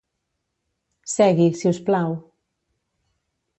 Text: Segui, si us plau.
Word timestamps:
Segui, 1.17 1.47
si 1.61 1.71
us 1.73 1.83
plau. 1.91 2.17